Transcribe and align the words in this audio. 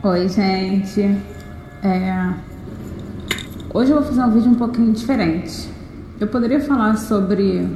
Oi, 0.00 0.28
gente. 0.28 1.00
É... 1.82 2.32
Hoje 3.74 3.90
eu 3.90 3.96
vou 3.96 4.04
fazer 4.04 4.22
um 4.22 4.30
vídeo 4.30 4.52
um 4.52 4.54
pouquinho 4.54 4.92
diferente. 4.92 5.68
Eu 6.20 6.28
poderia 6.28 6.60
falar 6.60 6.96
sobre 6.96 7.68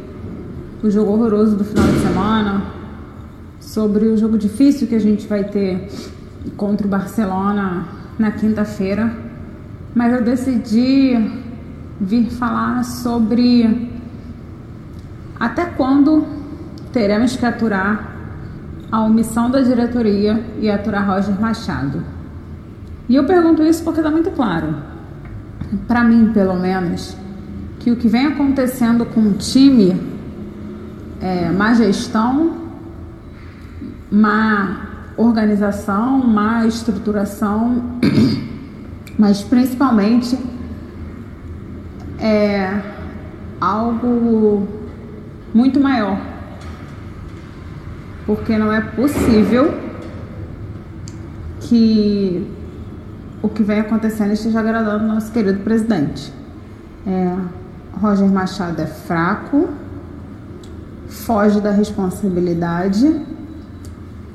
o 0.80 0.88
jogo 0.88 1.14
horroroso 1.14 1.56
do 1.56 1.64
final 1.64 1.84
de 1.84 1.98
semana, 1.98 2.62
sobre 3.60 4.06
o 4.06 4.16
jogo 4.16 4.38
difícil 4.38 4.86
que 4.86 4.94
a 4.94 5.00
gente 5.00 5.26
vai 5.26 5.42
ter 5.42 5.88
contra 6.56 6.86
o 6.86 6.90
Barcelona 6.90 7.88
na 8.16 8.30
quinta-feira, 8.30 9.12
mas 9.92 10.12
eu 10.12 10.22
decidi 10.22 11.16
vir 12.00 12.30
falar 12.30 12.84
sobre 12.84 13.90
até 15.40 15.64
quando 15.64 16.24
teremos 16.92 17.34
que 17.34 17.44
aturar 17.44 18.12
a 18.92 19.02
omissão 19.02 19.50
da 19.50 19.60
diretoria 19.60 20.40
e 20.60 20.70
aturar 20.70 21.04
Roger 21.04 21.40
Machado. 21.40 22.11
E 23.08 23.16
eu 23.16 23.24
pergunto 23.24 23.62
isso 23.62 23.82
porque 23.82 24.00
está 24.00 24.10
muito 24.10 24.30
claro, 24.30 24.74
para 25.88 26.04
mim 26.04 26.32
pelo 26.32 26.54
menos, 26.54 27.16
que 27.78 27.90
o 27.90 27.96
que 27.96 28.08
vem 28.08 28.26
acontecendo 28.26 29.04
com 29.04 29.20
o 29.20 29.32
time 29.32 30.00
é 31.20 31.50
má 31.50 31.74
gestão, 31.74 32.56
má 34.10 34.88
organização, 35.16 36.18
má 36.18 36.66
estruturação, 36.66 37.98
mas 39.18 39.42
principalmente 39.42 40.38
é 42.18 42.80
algo 43.60 44.66
muito 45.52 45.80
maior. 45.80 46.20
Porque 48.26 48.56
não 48.56 48.72
é 48.72 48.80
possível 48.80 49.74
que 51.60 52.46
o 53.42 53.48
que 53.48 53.62
vem 53.62 53.80
acontecendo 53.80 54.32
esteja 54.32 54.60
agradando 54.60 55.04
nosso 55.04 55.32
querido 55.32 55.60
presidente. 55.60 56.32
É, 57.04 57.36
Roger 58.00 58.28
Machado 58.28 58.80
é 58.80 58.86
fraco, 58.86 59.68
foge 61.08 61.60
da 61.60 61.70
responsabilidade 61.70 63.20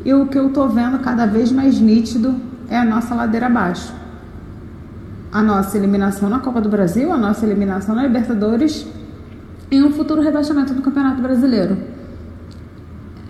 e 0.04 0.14
o 0.14 0.28
que 0.28 0.38
eu 0.38 0.50
tô 0.50 0.68
vendo 0.68 1.00
cada 1.00 1.26
vez 1.26 1.52
mais 1.52 1.80
nítido 1.80 2.36
é 2.70 2.78
a 2.78 2.84
nossa 2.84 3.16
ladeira 3.16 3.48
abaixo. 3.48 3.94
A 5.32 5.42
nossa 5.42 5.78
eliminação 5.78 6.30
na 6.30 6.40
Copa 6.40 6.60
do 6.60 6.70
Brasil, 6.70 7.12
a 7.12 7.18
nossa 7.18 7.46
eliminação 7.46 7.96
na 7.96 8.04
Libertadores 8.04 8.86
e 9.72 9.82
um 9.82 9.92
futuro 9.92 10.22
rebaixamento 10.22 10.74
do 10.74 10.82
Campeonato 10.82 11.22
Brasileiro. 11.22 11.78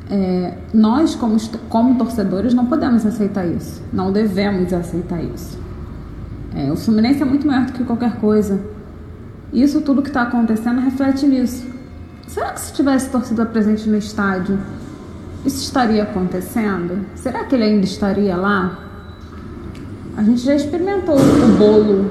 É, 0.09 0.57
nós, 0.73 1.15
como, 1.15 1.37
como 1.69 1.97
torcedores, 1.97 2.53
não 2.53 2.65
podemos 2.65 3.05
aceitar 3.05 3.45
isso. 3.45 3.81
Não 3.91 4.11
devemos 4.11 4.71
aceitar 4.71 5.21
isso. 5.21 5.66
É, 6.57 6.71
o 6.71 6.75
Fluminense 6.75 7.21
é 7.21 7.25
muito 7.25 7.45
maior 7.45 7.67
do 7.67 7.73
que 7.73 7.83
qualquer 7.83 8.15
coisa. 8.15 8.59
Isso 9.53 9.79
tudo 9.81 10.01
que 10.01 10.07
está 10.07 10.23
acontecendo 10.23 10.81
reflete 10.81 11.27
nisso. 11.27 11.67
Será 12.27 12.51
que 12.51 12.59
se 12.59 12.73
tivesse 12.73 13.11
torcida 13.11 13.45
presente 13.45 13.87
no 13.87 13.95
estádio, 13.95 14.57
isso 15.45 15.63
estaria 15.63 16.01
acontecendo? 16.01 17.05
Será 17.13 17.43
que 17.43 17.53
ele 17.53 17.63
ainda 17.63 17.85
estaria 17.85 18.35
lá? 18.35 18.79
A 20.17 20.23
gente 20.23 20.41
já 20.41 20.55
experimentou 20.55 21.15
o 21.15 21.57
bolo 21.59 22.09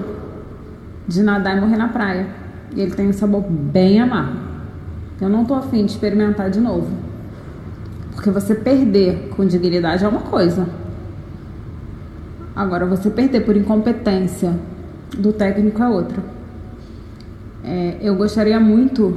de 1.08 1.24
nadar 1.24 1.56
e 1.56 1.60
morrer 1.60 1.76
na 1.76 1.88
praia. 1.88 2.28
E 2.72 2.80
ele 2.80 2.92
tem 2.92 3.08
um 3.08 3.12
sabor 3.12 3.42
bem 3.50 4.00
amargo. 4.00 4.38
Eu 5.20 5.28
não 5.28 5.44
tô 5.44 5.54
afim 5.54 5.84
de 5.84 5.90
experimentar 5.90 6.50
de 6.50 6.60
novo. 6.60 6.88
Porque 8.14 8.30
você 8.30 8.54
perder 8.54 9.28
com 9.30 9.44
dignidade 9.44 10.04
é 10.04 10.08
uma 10.08 10.20
coisa. 10.20 10.68
Agora, 12.56 12.86
você 12.86 13.10
perder 13.10 13.44
por 13.44 13.54
incompetência 13.54 14.58
do 15.18 15.30
técnico 15.30 15.82
é 15.82 15.88
outra. 15.88 16.22
É, 17.62 17.98
eu 18.00 18.14
gostaria 18.16 18.58
muito 18.58 19.14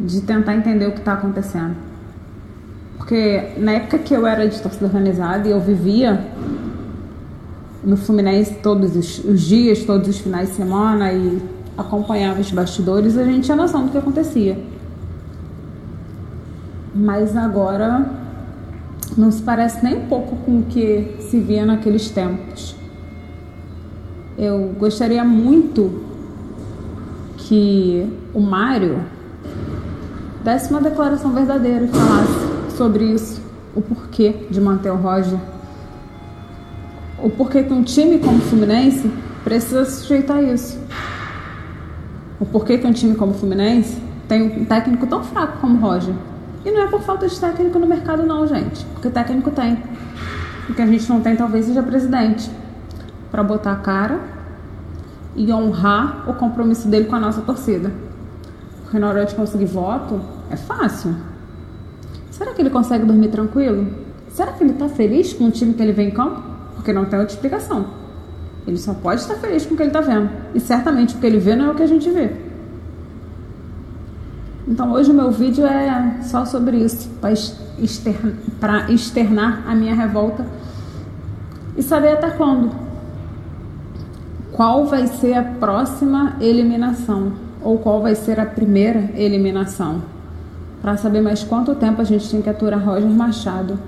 de 0.00 0.22
tentar 0.22 0.56
entender 0.56 0.88
o 0.88 0.92
que 0.92 0.98
está 0.98 1.12
acontecendo. 1.12 1.76
Porque 2.98 3.52
na 3.58 3.72
época 3.72 3.98
que 3.98 4.12
eu 4.12 4.26
era 4.26 4.48
de 4.48 4.60
torcida 4.60 4.86
organizada 4.86 5.46
e 5.46 5.52
eu 5.52 5.60
vivia 5.60 6.20
no 7.84 7.96
Fluminense 7.96 8.54
todos 8.54 8.96
os, 8.96 9.24
os 9.24 9.40
dias, 9.40 9.84
todos 9.84 10.08
os 10.08 10.18
finais 10.18 10.48
de 10.48 10.56
semana 10.56 11.12
e 11.12 11.40
acompanhava 11.78 12.40
os 12.40 12.50
bastidores, 12.50 13.16
a 13.16 13.24
gente 13.24 13.44
tinha 13.44 13.56
noção 13.56 13.86
do 13.86 13.92
que 13.92 13.98
acontecia. 13.98 14.58
Mas 16.92 17.36
agora 17.36 18.04
não 19.16 19.30
se 19.30 19.42
parece 19.42 19.82
nem 19.84 19.96
um 19.96 20.06
pouco 20.06 20.36
com 20.36 20.58
o 20.58 20.62
que 20.64 21.16
se 21.20 21.38
via 21.38 21.64
naqueles 21.64 22.10
tempos. 22.10 22.79
Eu 24.42 24.74
gostaria 24.78 25.22
muito 25.22 26.02
que 27.36 28.10
o 28.32 28.40
Mário 28.40 29.04
desse 30.42 30.70
uma 30.70 30.80
declaração 30.80 31.30
verdadeira 31.30 31.84
e 31.84 31.88
falasse 31.88 32.74
sobre 32.74 33.04
isso, 33.04 33.42
o 33.76 33.82
porquê 33.82 34.46
de 34.50 34.58
manter 34.58 34.90
o 34.90 34.96
Roger, 34.96 35.38
o 37.22 37.28
porquê 37.28 37.64
que 37.64 37.70
um 37.74 37.82
time 37.82 38.18
como 38.18 38.38
o 38.38 38.40
Fluminense 38.40 39.12
precisa 39.44 39.84
sujeitar 39.84 40.42
isso, 40.42 40.78
o 42.40 42.46
porquê 42.46 42.78
que 42.78 42.86
um 42.86 42.94
time 42.94 43.14
como 43.16 43.32
o 43.32 43.34
Fluminense 43.34 44.00
tem 44.26 44.62
um 44.62 44.64
técnico 44.64 45.06
tão 45.06 45.22
fraco 45.22 45.58
como 45.58 45.76
o 45.76 45.80
Roger. 45.82 46.14
E 46.64 46.70
não 46.70 46.80
é 46.80 46.86
por 46.86 47.02
falta 47.02 47.28
de 47.28 47.38
técnico 47.38 47.78
no 47.78 47.86
mercado, 47.86 48.22
não, 48.22 48.46
gente. 48.46 48.86
Porque 48.94 49.10
técnico 49.10 49.50
tem. 49.50 49.82
O 50.66 50.72
que 50.72 50.80
a 50.80 50.86
gente 50.86 51.06
não 51.10 51.20
tem, 51.20 51.36
talvez, 51.36 51.66
seja 51.66 51.82
presidente. 51.82 52.50
Para 53.30 53.42
botar 53.42 53.72
a 53.72 53.76
cara 53.76 54.20
e 55.36 55.52
honrar 55.52 56.28
o 56.28 56.34
compromisso 56.34 56.88
dele 56.88 57.06
com 57.06 57.16
a 57.16 57.20
nossa 57.20 57.40
torcida. 57.42 57.92
Porque 58.82 58.98
na 58.98 59.08
hora 59.08 59.24
de 59.24 59.34
conseguir 59.34 59.66
voto, 59.66 60.20
é 60.50 60.56
fácil. 60.56 61.14
Será 62.30 62.52
que 62.52 62.60
ele 62.60 62.70
consegue 62.70 63.04
dormir 63.04 63.28
tranquilo? 63.28 63.86
Será 64.30 64.52
que 64.52 64.64
ele 64.64 64.72
está 64.72 64.88
feliz 64.88 65.32
com 65.32 65.46
o 65.46 65.50
time 65.50 65.74
que 65.74 65.82
ele 65.82 65.92
vem 65.92 66.08
em 66.08 66.10
campo? 66.10 66.42
Porque 66.74 66.92
não 66.92 67.04
tem 67.04 67.18
outra 67.18 67.34
explicação. 67.34 67.86
Ele 68.66 68.76
só 68.76 68.94
pode 68.94 69.20
estar 69.20 69.34
feliz 69.34 69.66
com 69.66 69.74
o 69.74 69.76
que 69.76 69.82
ele 69.82 69.90
está 69.90 70.00
vendo. 70.00 70.30
E 70.54 70.60
certamente 70.60 71.14
o 71.14 71.18
que 71.18 71.26
ele 71.26 71.38
vê 71.38 71.54
não 71.54 71.66
é 71.66 71.70
o 71.70 71.74
que 71.74 71.82
a 71.82 71.86
gente 71.86 72.08
vê. 72.10 72.32
Então 74.66 74.92
hoje 74.92 75.10
o 75.10 75.14
meu 75.14 75.30
vídeo 75.30 75.66
é 75.66 76.20
só 76.22 76.44
sobre 76.44 76.76
isso, 76.76 77.10
para 77.20 77.32
externar, 77.32 78.90
externar 78.90 79.64
a 79.66 79.74
minha 79.74 79.94
revolta 79.94 80.46
e 81.76 81.82
saber 81.82 82.12
até 82.12 82.30
quando. 82.30 82.70
Qual 84.52 84.86
vai 84.86 85.06
ser 85.06 85.34
a 85.34 85.42
próxima 85.42 86.36
eliminação? 86.40 87.32
Ou 87.62 87.78
qual 87.78 88.00
vai 88.00 88.14
ser 88.14 88.40
a 88.40 88.46
primeira 88.46 89.10
eliminação? 89.14 90.02
Para 90.80 90.96
saber 90.96 91.20
mais 91.20 91.42
quanto 91.44 91.74
tempo 91.74 92.00
a 92.00 92.04
gente 92.04 92.28
tem 92.30 92.40
que 92.40 92.48
aturar 92.48 92.84
Roger 92.84 93.10
Machado 93.10 93.78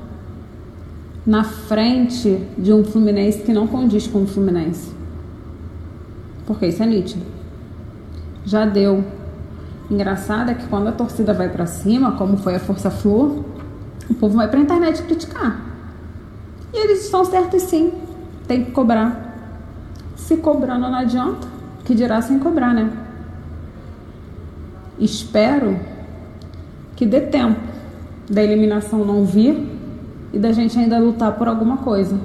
na 1.27 1.45
frente 1.45 2.47
de 2.59 2.73
um 2.73 2.85
Fluminense 2.85 3.43
que 3.43 3.53
não 3.53 3.67
condiz 3.67 4.07
com 4.07 4.23
o 4.23 4.27
Fluminense. 4.27 4.93
Porque 6.47 6.67
isso 6.67 6.83
é 6.83 6.87
nítido. 6.87 7.25
Já 8.45 8.67
deu 8.67 9.05
Engraçado 9.93 10.51
é 10.51 10.55
que 10.55 10.67
quando 10.69 10.89
a 10.89 10.93
torcida 10.93 11.35
vai 11.35 11.51
para 11.51 11.67
cima, 11.67 12.13
como 12.13 12.39
foi 12.39 12.55
a 12.55 12.59
Força 12.59 12.91
Flor, 12.91 13.45
o 14.09 14.15
povo 14.15 14.37
vai 14.37 14.49
para 14.49 14.59
a 14.59 14.63
internet 14.63 15.03
criticar. 15.03 15.61
E 16.73 16.83
eles 16.83 17.05
estão 17.05 17.27
certos 17.27 17.65
sim, 17.65 17.93
tem 18.49 18.65
que 18.65 18.71
cobrar. 18.71 19.22
Se 20.27 20.37
cobrando 20.37 20.89
não 20.89 20.95
adianta, 20.95 21.49
que 21.85 21.95
dirá 21.95 22.23
sem 22.23 22.39
cobrar, 22.39 22.73
né? 22.73 22.91
Espero 24.99 25.79
que 26.95 27.05
dê 27.05 27.23
tempo 27.23 27.61
da 28.31 28.43
eliminação 28.43 29.05
não 29.05 29.25
vir 29.25 29.69
e 30.33 30.39
da 30.39 30.53
gente 30.53 30.79
ainda 30.79 30.99
lutar 30.99 31.33
por 31.33 31.49
alguma 31.49 31.79
coisa. 31.79 32.19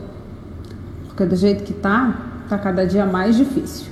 Porque 1.07 1.25
do 1.25 1.35
jeito 1.35 1.63
que 1.63 1.73
tá, 1.73 2.21
tá 2.47 2.57
cada 2.57 2.85
dia 2.85 3.05
mais 3.05 3.35
difícil. 3.35 3.87